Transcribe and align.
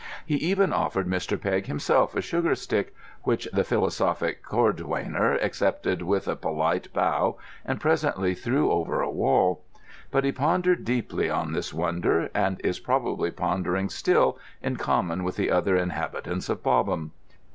He 0.25 0.33
even 0.37 0.73
offered 0.73 1.05
Mr. 1.07 1.39
Pegg 1.39 1.67
himself 1.67 2.15
a 2.15 2.21
sugar 2.21 2.55
stick, 2.55 2.95
which 3.21 3.47
the 3.53 3.63
philosophic 3.63 4.41
cordwainer 4.43 5.37
accepted 5.43 6.01
with 6.01 6.27
a 6.27 6.35
polite 6.35 6.91
bow 6.91 7.37
and 7.63 7.79
presently 7.79 8.33
threw 8.33 8.71
over 8.71 9.01
a 9.03 9.11
wall. 9.11 9.61
But 10.09 10.23
he 10.23 10.31
pondered 10.31 10.85
deeply 10.85 11.29
on 11.29 11.51
this 11.53 11.71
wonder, 11.71 12.31
and 12.33 12.59
is 12.63 12.79
probably 12.79 13.29
pondering 13.29 13.89
still, 13.89 14.39
in 14.59 14.77
common 14.77 15.23
with 15.23 15.35
the 15.35 15.51
other 15.51 15.75
inhabitants 15.75 16.49
of 16.49 16.63
Bobham. 16.63 17.11